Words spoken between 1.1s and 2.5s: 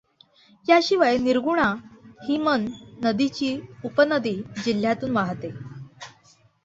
Nirguna ही